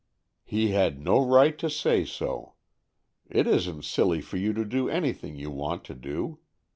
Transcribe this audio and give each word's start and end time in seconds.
"He 0.43 0.69
had 0.69 0.99
no 0.99 1.23
right 1.23 1.55
to 1.59 1.69
say 1.69 2.05
so. 2.05 2.55
It 3.29 3.45
isn't 3.45 3.85
silly 3.85 4.19
for 4.19 4.37
you 4.37 4.51
to 4.53 4.65
do 4.65 4.89
anything 4.89 5.35
you 5.35 5.51
want 5.51 5.83
to 5.83 5.93
do. 5.93 6.39